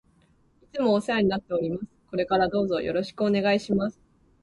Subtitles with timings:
[0.63, 1.85] いつもお世話になっております。
[2.09, 4.01] これからどうぞよろしくお願いします。